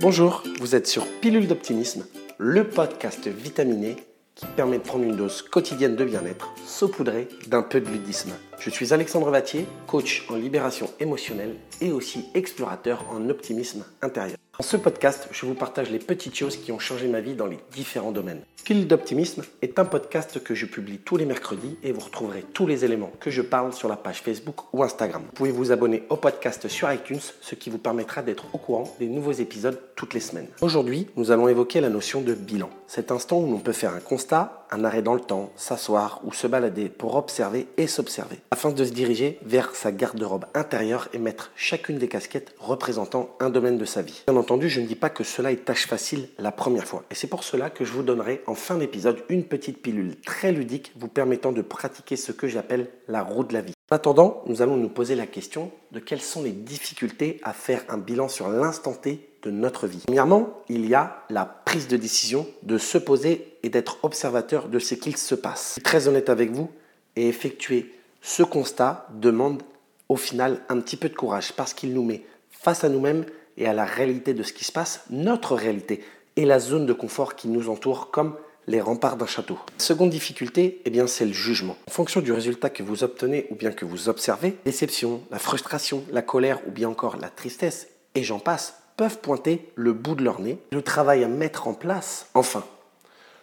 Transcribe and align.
Bonjour, 0.00 0.42
vous 0.60 0.74
êtes 0.74 0.86
sur 0.86 1.06
Pilule 1.20 1.46
d'optimisme, 1.46 2.06
le 2.38 2.66
podcast 2.66 3.28
vitaminé 3.28 3.96
qui 4.34 4.46
permet 4.46 4.78
de 4.78 4.82
prendre 4.82 5.04
une 5.04 5.14
dose 5.14 5.42
quotidienne 5.42 5.94
de 5.94 6.06
bien-être 6.06 6.54
saupoudrée 6.64 7.28
d'un 7.48 7.62
peu 7.62 7.82
de 7.82 7.90
ludisme. 7.90 8.30
Je 8.58 8.70
suis 8.70 8.94
Alexandre 8.94 9.30
Vatier, 9.30 9.66
coach 9.86 10.24
en 10.30 10.36
libération 10.36 10.88
émotionnelle 11.00 11.56
et 11.82 11.92
aussi 11.92 12.24
explorateur 12.32 13.04
en 13.10 13.28
optimisme 13.28 13.84
intérieur. 14.00 14.38
Dans 14.60 14.66
ce 14.66 14.76
podcast, 14.76 15.26
je 15.32 15.46
vous 15.46 15.54
partage 15.54 15.88
les 15.88 15.98
petites 15.98 16.36
choses 16.36 16.58
qui 16.58 16.70
ont 16.70 16.78
changé 16.78 17.08
ma 17.08 17.22
vie 17.22 17.32
dans 17.32 17.46
les 17.46 17.58
différents 17.72 18.12
domaines. 18.12 18.42
Pile 18.62 18.86
d'optimisme 18.86 19.42
est 19.62 19.78
un 19.78 19.86
podcast 19.86 20.44
que 20.44 20.54
je 20.54 20.66
publie 20.66 20.98
tous 20.98 21.16
les 21.16 21.24
mercredis 21.24 21.78
et 21.82 21.92
vous 21.92 22.00
retrouverez 22.02 22.44
tous 22.52 22.66
les 22.66 22.84
éléments 22.84 23.10
que 23.20 23.30
je 23.30 23.40
parle 23.40 23.72
sur 23.72 23.88
la 23.88 23.96
page 23.96 24.20
Facebook 24.20 24.56
ou 24.74 24.82
Instagram. 24.82 25.22
Vous 25.24 25.32
pouvez 25.32 25.50
vous 25.50 25.72
abonner 25.72 26.02
au 26.10 26.16
podcast 26.16 26.68
sur 26.68 26.92
iTunes, 26.92 27.22
ce 27.40 27.54
qui 27.54 27.70
vous 27.70 27.78
permettra 27.78 28.20
d'être 28.20 28.44
au 28.52 28.58
courant 28.58 28.94
des 28.98 29.08
nouveaux 29.08 29.32
épisodes 29.32 29.80
toutes 29.96 30.12
les 30.12 30.20
semaines. 30.20 30.48
Aujourd'hui, 30.60 31.06
nous 31.16 31.30
allons 31.30 31.48
évoquer 31.48 31.80
la 31.80 31.88
notion 31.88 32.20
de 32.20 32.34
bilan. 32.34 32.68
Cet 32.86 33.12
instant 33.12 33.40
où 33.40 33.50
l'on 33.50 33.60
peut 33.60 33.72
faire 33.72 33.94
un 33.94 34.00
constat, 34.00 34.59
un 34.70 34.84
arrêt 34.84 35.02
dans 35.02 35.14
le 35.14 35.20
temps, 35.20 35.52
s'asseoir 35.56 36.20
ou 36.24 36.32
se 36.32 36.46
balader 36.46 36.88
pour 36.88 37.16
observer 37.16 37.66
et 37.76 37.86
s'observer, 37.86 38.38
afin 38.50 38.70
de 38.70 38.84
se 38.84 38.92
diriger 38.92 39.38
vers 39.42 39.74
sa 39.74 39.92
garde-robe 39.92 40.46
intérieure 40.54 41.08
et 41.12 41.18
mettre 41.18 41.50
chacune 41.56 41.98
des 41.98 42.08
casquettes 42.08 42.54
représentant 42.58 43.30
un 43.40 43.50
domaine 43.50 43.78
de 43.78 43.84
sa 43.84 44.02
vie. 44.02 44.22
Bien 44.26 44.36
entendu, 44.36 44.68
je 44.68 44.80
ne 44.80 44.86
dis 44.86 44.94
pas 44.94 45.10
que 45.10 45.24
cela 45.24 45.52
est 45.52 45.64
tâche 45.64 45.86
facile 45.86 46.28
la 46.38 46.52
première 46.52 46.86
fois, 46.86 47.04
et 47.10 47.14
c'est 47.14 47.26
pour 47.26 47.44
cela 47.44 47.70
que 47.70 47.84
je 47.84 47.92
vous 47.92 48.02
donnerai 48.02 48.42
en 48.46 48.54
fin 48.54 48.76
d'épisode 48.76 49.22
une 49.28 49.44
petite 49.44 49.82
pilule 49.82 50.16
très 50.20 50.52
ludique 50.52 50.92
vous 50.96 51.08
permettant 51.08 51.52
de 51.52 51.62
pratiquer 51.62 52.16
ce 52.16 52.32
que 52.32 52.48
j'appelle 52.48 52.88
la 53.08 53.22
roue 53.22 53.44
de 53.44 53.54
la 53.54 53.60
vie. 53.60 53.74
En 53.90 53.96
attendant, 53.96 54.42
nous 54.46 54.62
allons 54.62 54.76
nous 54.76 54.88
poser 54.88 55.16
la 55.16 55.26
question 55.26 55.72
de 55.90 55.98
quelles 55.98 56.20
sont 56.20 56.42
les 56.42 56.52
difficultés 56.52 57.40
à 57.42 57.52
faire 57.52 57.82
un 57.88 57.98
bilan 57.98 58.28
sur 58.28 58.48
l'instant 58.48 58.92
T 58.92 59.29
de 59.42 59.50
notre 59.50 59.86
vie. 59.86 60.02
Premièrement, 60.06 60.62
il 60.68 60.86
y 60.86 60.94
a 60.94 61.24
la 61.30 61.44
prise 61.44 61.88
de 61.88 61.96
décision 61.96 62.46
de 62.62 62.78
se 62.78 62.98
poser 62.98 63.56
et 63.62 63.68
d'être 63.68 63.98
observateur 64.02 64.68
de 64.68 64.78
ce 64.78 64.94
qu'il 64.94 65.16
se 65.16 65.34
passe. 65.34 65.78
Très 65.82 66.08
honnête 66.08 66.28
avec 66.28 66.50
vous, 66.50 66.70
et 67.16 67.28
effectuer 67.28 67.92
ce 68.22 68.42
constat 68.42 69.06
demande 69.14 69.62
au 70.08 70.16
final 70.16 70.60
un 70.68 70.80
petit 70.80 70.96
peu 70.96 71.08
de 71.08 71.14
courage 71.14 71.52
parce 71.52 71.74
qu'il 71.74 71.94
nous 71.94 72.04
met 72.04 72.24
face 72.50 72.84
à 72.84 72.88
nous-mêmes 72.88 73.24
et 73.56 73.66
à 73.66 73.72
la 73.72 73.84
réalité 73.84 74.34
de 74.34 74.42
ce 74.42 74.52
qui 74.52 74.64
se 74.64 74.72
passe, 74.72 75.04
notre 75.10 75.54
réalité 75.54 76.02
et 76.36 76.44
la 76.44 76.58
zone 76.58 76.86
de 76.86 76.92
confort 76.92 77.36
qui 77.36 77.48
nous 77.48 77.68
entoure 77.68 78.10
comme 78.10 78.36
les 78.66 78.80
remparts 78.80 79.16
d'un 79.16 79.26
château. 79.26 79.58
Seconde 79.78 80.10
difficulté, 80.10 80.80
eh 80.84 80.90
bien, 80.90 81.06
c'est 81.06 81.26
le 81.26 81.32
jugement. 81.32 81.76
En 81.88 81.90
fonction 81.90 82.20
du 82.20 82.32
résultat 82.32 82.70
que 82.70 82.82
vous 82.82 83.02
obtenez 83.02 83.46
ou 83.50 83.54
bien 83.54 83.72
que 83.72 83.84
vous 83.84 84.08
observez, 84.08 84.56
déception, 84.64 85.22
la 85.30 85.38
frustration, 85.38 86.04
la 86.12 86.22
colère 86.22 86.60
ou 86.68 86.70
bien 86.70 86.88
encore 86.88 87.16
la 87.16 87.30
tristesse, 87.30 87.88
et 88.14 88.22
j'en 88.22 88.38
passe, 88.38 88.79
peuvent 89.00 89.20
pointer 89.20 89.66
le 89.76 89.94
bout 89.94 90.14
de 90.14 90.22
leur 90.22 90.42
nez. 90.42 90.58
Le 90.72 90.82
travail 90.82 91.24
à 91.24 91.28
mettre 91.28 91.66
en 91.66 91.72
place, 91.72 92.26
enfin, 92.34 92.62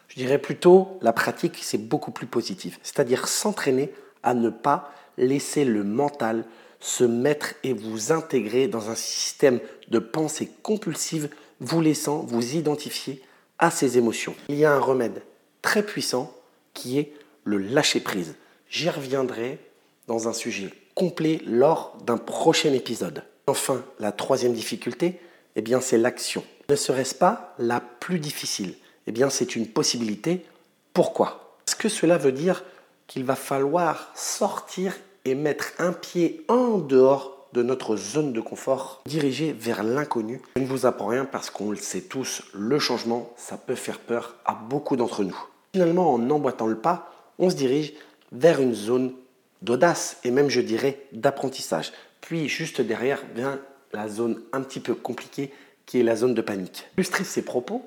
je 0.08 0.14
dirais 0.14 0.38
plutôt 0.38 1.00
la 1.02 1.14
pratique, 1.14 1.58
c'est 1.64 1.80
beaucoup 1.80 2.12
plus 2.12 2.28
positif. 2.28 2.80
C'est-à-dire 2.84 3.28
s'entraîner 3.28 3.92
à 4.22 4.36
ne 4.36 4.52
pas 4.52 4.92
laisser 5.18 5.66
le 5.66 5.84
mental 5.84 6.46
se 6.80 7.04
mettre 7.04 7.56
et 7.64 7.74
vous 7.74 8.12
intégrer 8.12 8.68
dans 8.68 8.92
un 8.92 8.96
système 8.96 9.60
de 9.88 9.98
pensée 9.98 10.48
compulsive, 10.62 11.28
vous 11.60 11.82
laissant 11.82 12.20
vous 12.20 12.54
identifier 12.54 13.24
à 13.58 13.72
ces 13.72 13.98
émotions. 13.98 14.36
Il 14.50 14.58
y 14.58 14.66
a 14.66 14.76
un 14.76 14.80
remède 14.80 15.24
très 15.64 15.82
puissant 15.82 16.32
qui 16.76 17.00
est 17.00 17.14
le 17.46 17.58
lâcher-prise. 17.58 18.36
J'y 18.70 18.92
reviendrai 18.92 19.58
dans 20.06 20.28
un 20.28 20.34
sujet 20.34 20.70
complet 20.94 21.42
lors 21.48 21.98
d'un 22.06 22.18
prochain 22.18 22.74
épisode. 22.74 23.24
Enfin, 23.48 23.84
la 24.00 24.12
troisième 24.12 24.54
difficulté, 24.54 25.20
eh 25.58 25.82
c'est 25.82 25.98
l'action. 25.98 26.44
Ne 26.70 26.76
serait-ce 26.76 27.16
pas 27.16 27.56
la 27.58 27.80
plus 27.80 28.20
difficile? 28.20 28.76
Eh 29.08 29.12
bien, 29.12 29.30
c'est 29.30 29.56
une 29.56 29.68
possibilité. 29.68 30.46
Pourquoi? 30.94 31.56
Est-ce 31.68 31.76
que 31.76 31.90
cela 31.90 32.18
veut 32.18 32.32
dire 32.32 32.64
qu'il 33.08 33.24
va 33.24 33.36
falloir 33.36 34.12
sortir 34.16 34.94
et 35.26 35.34
mettre 35.34 35.72
un 35.80 35.94
pied 35.94 36.46
en 36.48 36.78
dehors 36.78 37.50
de 37.54 37.64
notre 37.64 37.96
zone 37.96 38.34
de 38.34 38.42
confort, 38.42 39.02
diriger 39.06 39.52
vers 39.52 39.82
l'inconnu. 39.82 40.42
Je 40.56 40.62
ne 40.62 40.68
vous 40.68 40.86
apprends 40.86 41.08
rien 41.08 41.26
parce 41.26 41.50
qu'on 41.50 41.72
le 41.72 41.78
sait 41.78 42.02
tous, 42.02 42.44
le 42.54 42.78
changement, 42.78 43.34
ça 43.36 43.58
peut 43.58 43.76
faire 43.76 44.00
peur 44.00 44.36
à 44.46 44.54
beaucoup 44.54 44.96
d'entre 44.96 45.24
nous. 45.24 45.38
Finalement, 45.74 46.14
en 46.14 46.30
emboîtant 46.30 46.68
le 46.68 46.78
pas, 46.78 47.12
on 47.40 47.50
se 47.50 47.56
dirige 47.56 47.94
vers 48.32 48.62
une 48.62 48.74
zone 48.74 49.14
d'audace 49.62 50.18
et 50.24 50.32
même, 50.32 50.50
je 50.50 50.62
dirais, 50.62 51.02
d'apprentissage. 51.14 51.94
Puis, 52.22 52.48
juste 52.48 52.82
derrière, 52.82 53.24
vient 53.34 53.60
la 53.94 54.08
zone 54.08 54.42
un 54.54 54.62
petit 54.62 54.80
peu 54.80 54.96
compliquée 54.96 55.52
qui 55.86 56.00
est 56.00 56.04
la 56.04 56.16
zone 56.16 56.34
de 56.34 56.42
panique. 56.42 56.86
Pour 56.92 57.00
illustrer 57.00 57.24
ces 57.24 57.44
propos, 57.44 57.86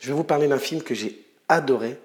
je 0.00 0.08
vais 0.08 0.14
vous 0.14 0.24
parler 0.24 0.48
d'un 0.48 0.58
film 0.58 0.82
que 0.82 0.94
j'ai 0.94 1.24
adoré 1.48 1.98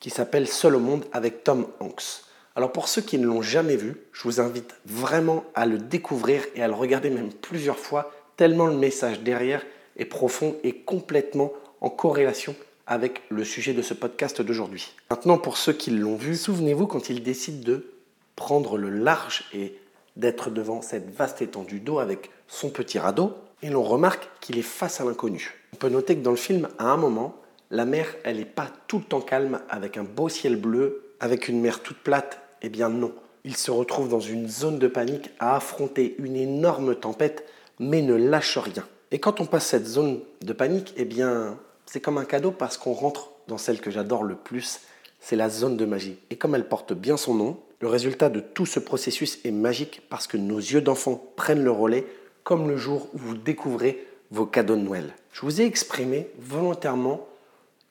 qui 0.00 0.10
s'appelle 0.10 0.46
Seul 0.46 0.74
au 0.76 0.80
monde 0.80 1.04
avec 1.12 1.44
Tom 1.44 1.66
Hanks. 1.80 2.22
Alors 2.54 2.72
pour 2.72 2.88
ceux 2.88 3.02
qui 3.02 3.18
ne 3.18 3.26
l'ont 3.26 3.42
jamais 3.42 3.76
vu, 3.76 3.96
je 4.12 4.22
vous 4.24 4.40
invite 4.40 4.74
vraiment 4.84 5.44
à 5.54 5.66
le 5.66 5.78
découvrir 5.78 6.42
et 6.54 6.62
à 6.62 6.68
le 6.68 6.74
regarder 6.74 7.10
même 7.10 7.32
plusieurs 7.32 7.78
fois, 7.78 8.12
tellement 8.36 8.66
le 8.66 8.76
message 8.76 9.20
derrière 9.20 9.64
est 9.96 10.04
profond 10.04 10.56
et 10.62 10.72
complètement 10.72 11.52
en 11.80 11.90
corrélation 11.90 12.54
avec 12.86 13.22
le 13.30 13.44
sujet 13.44 13.72
de 13.72 13.82
ce 13.82 13.94
podcast 13.94 14.40
d'aujourd'hui. 14.42 14.94
Maintenant, 15.10 15.38
pour 15.38 15.56
ceux 15.56 15.72
qui 15.72 15.90
l'ont 15.90 16.16
vu, 16.16 16.36
souvenez-vous 16.36 16.86
quand 16.86 17.10
il 17.10 17.22
décide 17.22 17.62
de 17.62 17.92
prendre 18.36 18.78
le 18.78 18.90
large 18.90 19.44
et 19.52 19.74
d'être 20.16 20.50
devant 20.50 20.82
cette 20.82 21.14
vaste 21.14 21.42
étendue 21.42 21.80
d'eau 21.80 21.98
avec 21.98 22.30
son 22.48 22.70
petit 22.70 22.98
radeau, 22.98 23.34
et 23.62 23.70
l'on 23.70 23.82
remarque 23.82 24.28
qu'il 24.40 24.58
est 24.58 24.62
face 24.62 25.00
à 25.00 25.04
l'inconnu. 25.04 25.54
On 25.72 25.76
peut 25.76 25.88
noter 25.88 26.16
que 26.16 26.22
dans 26.22 26.30
le 26.30 26.36
film, 26.36 26.68
à 26.78 26.86
un 26.86 26.96
moment, 26.96 27.36
la 27.70 27.84
mer, 27.84 28.06
elle 28.24 28.36
n'est 28.36 28.44
pas 28.44 28.70
tout 28.86 28.98
le 28.98 29.04
temps 29.04 29.20
calme 29.20 29.60
avec 29.68 29.96
un 29.96 30.04
beau 30.04 30.28
ciel 30.28 30.56
bleu, 30.56 31.14
avec 31.20 31.48
une 31.48 31.60
mer 31.60 31.82
toute 31.82 31.98
plate. 31.98 32.38
Eh 32.62 32.68
bien 32.68 32.88
non. 32.88 33.12
Il 33.44 33.56
se 33.56 33.70
retrouve 33.70 34.08
dans 34.08 34.20
une 34.20 34.48
zone 34.48 34.78
de 34.78 34.88
panique 34.88 35.30
à 35.38 35.56
affronter 35.56 36.16
une 36.18 36.36
énorme 36.36 36.94
tempête, 36.94 37.44
mais 37.78 38.02
ne 38.02 38.14
lâche 38.14 38.58
rien. 38.58 38.86
Et 39.10 39.18
quand 39.18 39.40
on 39.40 39.46
passe 39.46 39.66
cette 39.66 39.86
zone 39.86 40.20
de 40.42 40.52
panique, 40.52 40.94
eh 40.96 41.04
bien, 41.04 41.58
c'est 41.86 42.00
comme 42.00 42.18
un 42.18 42.24
cadeau 42.24 42.50
parce 42.50 42.76
qu'on 42.76 42.92
rentre 42.92 43.30
dans 43.46 43.58
celle 43.58 43.80
que 43.80 43.90
j'adore 43.90 44.24
le 44.24 44.34
plus, 44.34 44.80
c'est 45.20 45.36
la 45.36 45.48
zone 45.48 45.76
de 45.76 45.84
magie. 45.84 46.18
Et 46.30 46.36
comme 46.36 46.54
elle 46.54 46.68
porte 46.68 46.92
bien 46.92 47.16
son 47.16 47.34
nom, 47.34 47.56
le 47.80 47.88
résultat 47.88 48.30
de 48.30 48.40
tout 48.40 48.66
ce 48.66 48.80
processus 48.80 49.38
est 49.44 49.50
magique 49.50 50.02
parce 50.08 50.26
que 50.26 50.36
nos 50.36 50.58
yeux 50.58 50.80
d'enfant 50.80 51.32
prennent 51.36 51.64
le 51.64 51.70
relais, 51.70 52.06
comme 52.42 52.68
le 52.68 52.76
jour 52.76 53.08
où 53.12 53.18
vous 53.18 53.36
découvrez 53.36 54.06
vos 54.30 54.46
cadeaux 54.46 54.76
de 54.76 54.80
Noël. 54.80 55.14
Je 55.32 55.42
vous 55.42 55.60
ai 55.60 55.64
exprimé 55.64 56.28
volontairement 56.38 57.28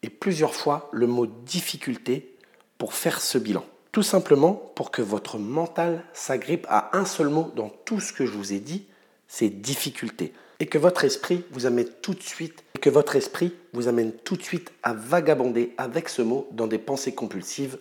et 0.02 0.10
plusieurs 0.10 0.56
fois 0.56 0.90
le 0.92 1.08
mot 1.08 1.28
difficulté 1.28 2.36
pour 2.78 2.94
faire 2.94 3.22
ce 3.22 3.38
bilan. 3.38 3.66
Tout 3.92 4.04
simplement 4.04 4.54
pour 4.76 4.92
que 4.92 5.02
votre 5.02 5.38
mental 5.38 6.04
s'agrippe 6.14 6.66
à 6.70 6.98
un 6.98 7.06
seul 7.06 7.30
mot 7.30 7.52
dans 7.56 7.70
tout 7.70 8.00
ce 8.00 8.12
que 8.12 8.26
je 8.26 8.32
vous 8.32 8.54
ai 8.54 8.60
dit, 8.60 8.86
c'est 9.28 9.50
difficulté. 9.50 10.34
Et 10.60 10.68
que 10.68 10.78
votre 10.78 11.06
esprit 11.06 11.44
vous 11.52 11.66
amène 11.66 11.90
tout 12.02 12.14
de 12.14 12.24
suite, 12.24 12.64
que 12.82 12.90
votre 12.90 13.16
esprit 13.16 13.54
vous 13.74 13.88
amène 13.88 14.12
tout 14.12 14.36
de 14.36 14.44
suite 14.44 14.72
à 14.84 14.94
vagabonder 14.94 15.74
avec 15.78 16.10
ce 16.10 16.22
mot 16.22 16.48
dans 16.52 16.68
des 16.68 16.78
pensées 16.78 17.14
compulsives. 17.14 17.78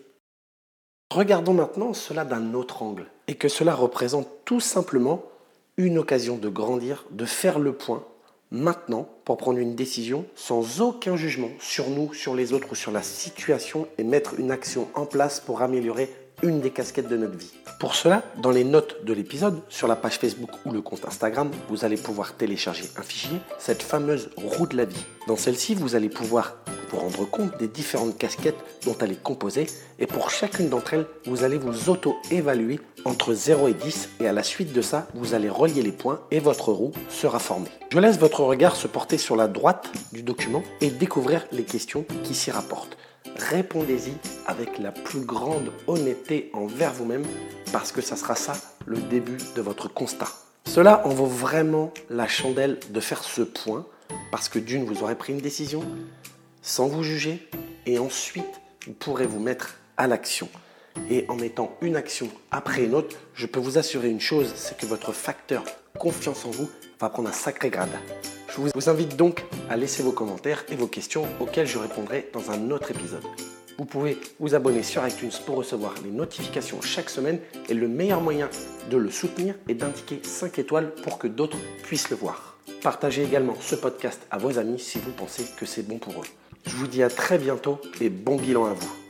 Regardons 1.11 1.55
maintenant 1.55 1.93
cela 1.93 2.25
d'un 2.25 2.55
autre 2.55 2.83
angle 2.83 3.07
et 3.29 3.37
que 3.37 3.49
cela 3.49 3.75
représente 3.75 4.29
tout 4.45 4.61
simplement 4.61 5.23
une 5.77 5.99
occasion 5.99 6.37
de 6.37 6.49
grandir, 6.49 7.05
de 7.11 7.25
faire 7.25 7.59
le 7.59 7.73
point 7.73 8.05
maintenant 8.51 9.09
pour 9.25 9.37
prendre 9.37 9.59
une 9.59 9.75
décision 9.75 10.25
sans 10.35 10.81
aucun 10.81 11.17
jugement 11.17 11.51
sur 11.59 11.89
nous, 11.91 12.13
sur 12.15 12.35
les 12.35 12.53
autres 12.53 12.69
ou 12.73 12.75
sur 12.75 12.93
la 12.93 13.03
situation 13.03 13.89
et 13.99 14.05
mettre 14.05 14.39
une 14.39 14.51
action 14.51 14.89
en 14.95 15.07
place 15.07 15.41
pour 15.41 15.63
améliorer 15.63 16.13
une 16.43 16.61
des 16.61 16.71
casquettes 16.71 17.09
de 17.09 17.17
notre 17.17 17.37
vie. 17.37 17.53
Pour 17.81 17.95
cela, 17.95 18.23
dans 18.41 18.51
les 18.51 18.65
notes 18.65 19.05
de 19.05 19.13
l'épisode, 19.13 19.61
sur 19.69 19.89
la 19.89 19.97
page 19.97 20.19
Facebook 20.19 20.51
ou 20.65 20.73
le 20.73 20.83
compte 20.83 21.05
Instagram, 21.05 21.51
vous 21.69 21.85
allez 21.85 21.97
pouvoir 21.97 22.35
télécharger 22.35 22.85
un 22.97 23.03
fichier, 23.03 23.39
cette 23.59 23.83
fameuse 23.83 24.31
roue 24.37 24.67
de 24.67 24.77
la 24.77 24.85
vie. 24.85 25.05
Dans 25.27 25.37
celle-ci, 25.37 25.75
vous 25.75 25.95
allez 25.95 26.09
pouvoir 26.09 26.57
vous 26.89 26.99
rendre 26.99 27.25
compte 27.25 27.59
des 27.59 27.69
différentes 27.69 28.17
casquettes 28.19 28.59
dont 28.85 28.97
elle 29.01 29.13
est 29.13 29.23
composée 29.23 29.67
et 29.99 30.07
pour 30.07 30.31
chacune 30.31 30.69
d'entre 30.69 30.95
elles, 30.95 31.07
vous 31.27 31.45
allez 31.45 31.59
vous 31.59 31.89
auto-évaluer 31.89 32.81
entre 33.05 33.35
0 33.35 33.69
et 33.69 33.75
10 33.75 34.09
et 34.21 34.29
à 34.29 34.33
la 34.33 34.43
suite 34.43 34.73
de 34.73 34.83
ça, 34.83 35.07
vous 35.15 35.35
allez 35.35 35.49
relier 35.49 35.83
les 35.83 35.93
points 35.93 36.21
et 36.31 36.41
votre 36.41 36.73
roue 36.73 36.93
sera 37.09 37.39
formée. 37.39 37.71
Je 37.93 37.99
laisse 37.99 38.19
votre 38.19 38.41
regard 38.41 38.77
se 38.77 38.87
porter 38.87 39.19
sur 39.19 39.37
la 39.37 39.49
droite 39.49 39.91
du 40.13 40.23
document 40.23 40.63
et 40.81 40.91
découvrir 40.91 41.47
les 41.53 41.65
questions 41.65 42.05
qui 42.23 42.35
s'y 42.35 42.51
rapportent. 42.51 42.97
Répondez-y 43.37 44.13
avec 44.47 44.79
la 44.79 44.93
plus 44.93 45.21
grande 45.21 45.73
honnêteté 45.87 46.51
envers 46.53 46.93
vous-même 46.93 47.25
parce 47.73 47.91
que 47.91 48.01
ça 48.01 48.17
sera 48.17 48.37
ça 48.37 48.55
le 48.87 48.99
début 48.99 49.39
de 49.57 49.63
votre 49.63 49.93
constat. 49.93 50.29
Cela 50.67 51.07
en 51.07 51.11
vaut 51.11 51.27
vraiment 51.27 51.93
la 52.11 52.27
chandelle 52.27 52.79
de 52.91 53.01
faire 53.01 53.23
ce 53.23 53.43
point 53.43 53.87
parce 54.31 54.49
que 54.49 54.59
d'une, 54.59 54.85
vous 54.85 55.03
aurez 55.03 55.15
pris 55.15 55.33
une 55.33 55.41
décision 55.41 55.83
sans 56.65 56.89
vous 56.89 57.03
juger 57.03 57.47
et 57.85 57.99
ensuite, 57.99 58.61
vous 58.87 58.95
pourrez 58.95 59.27
vous 59.27 59.39
mettre 59.39 59.77
à 59.99 60.07
l'action. 60.07 60.49
Et 61.11 61.27
en 61.29 61.37
mettant 61.37 61.77
une 61.83 61.95
action 61.95 62.29
après 62.51 62.85
une 62.85 62.95
autre, 62.95 63.17
je 63.35 63.47
peux 63.47 63.61
vous 63.61 63.77
assurer 63.77 64.09
une 64.09 64.21
chose, 64.21 64.51
c'est 64.57 64.77
que 64.77 64.87
votre 64.87 65.13
facteur 65.13 65.63
confiance 65.99 66.47
en 66.47 66.51
vous 66.51 66.71
va 66.99 67.11
prendre 67.11 67.29
un 67.29 67.33
sacré 67.33 67.69
grade. 67.69 67.91
Je 68.49 68.61
vous 68.61 68.89
invite 68.89 69.15
donc 69.17 69.45
à 69.69 69.77
laisser 69.77 70.03
vos 70.03 70.13
commentaires 70.13 70.65
et 70.71 70.75
vos 70.75 70.87
questions 70.87 71.27
auxquelles 71.39 71.67
je 71.67 71.77
répondrai 71.77 72.31
dans 72.33 72.51
un 72.51 72.71
autre 72.71 72.91
épisode. 72.93 73.25
Vous 73.77 73.85
pouvez 73.85 74.17
vous 74.39 74.55
abonner 74.55 74.83
sur 74.83 75.07
iTunes 75.07 75.33
pour 75.45 75.57
recevoir 75.57 75.95
les 76.03 76.11
notifications 76.11 76.81
chaque 76.81 77.11
semaine 77.11 77.41
et 77.69 77.75
le 77.75 77.89
meilleur 77.89 78.23
moyen 78.23 78.49
de 78.91 78.97
le 78.97 79.11
soutenir 79.11 79.55
est 79.69 79.75
d'indiquer 79.75 80.21
5 80.23 80.59
étoiles 80.61 80.95
pour 81.03 81.19
que 81.19 81.27
d'autres 81.27 81.59
puissent 81.83 82.11
le 82.11 82.17
voir. 82.17 82.57
Partagez 82.83 83.23
également 83.23 83.57
ce 83.61 83.75
podcast 83.75 84.27
à 84.31 84.39
vos 84.39 84.59
amis 84.59 84.79
si 84.79 84.99
vous 84.99 85.13
pensez 85.13 85.45
que 85.59 85.67
c'est 85.67 85.87
bon 85.87 85.99
pour 85.99 86.15
eux. 86.15 86.54
Je 86.67 86.77
vous 86.77 86.87
dis 86.87 87.03
à 87.03 87.11
très 87.11 87.39
bientôt 87.39 87.79
et 88.01 88.09
bon 88.09 88.37
bilan 88.37 88.65
à 88.65 88.73
vous. 88.73 89.04